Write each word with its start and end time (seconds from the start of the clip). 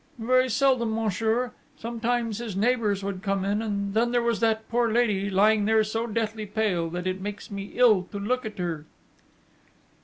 'Very 0.17 0.49
seldom, 0.49 0.95
monsieur. 0.95 1.51
Sometimes 1.77 2.39
his 2.39 2.55
neighbours 2.55 3.03
would 3.03 3.21
come 3.21 3.45
in; 3.45 3.61
and 3.61 3.93
then 3.93 4.09
there 4.11 4.23
was 4.23 4.39
that 4.39 4.67
poor 4.67 4.91
lady 4.91 5.29
lying 5.29 5.65
there 5.65 5.83
so 5.83 6.07
deathly 6.07 6.47
pale 6.47 6.89
that 6.89 7.05
it 7.05 7.21
makes 7.21 7.51
me 7.51 7.73
ill 7.75 8.01
to 8.11 8.17
look 8.17 8.43
at 8.43 8.57
her....' 8.57 8.85